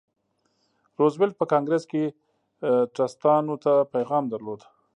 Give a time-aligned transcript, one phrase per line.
[0.99, 2.03] روزولټ په کانګریس کې
[2.95, 4.61] ټرستانو ته پیغام درلود.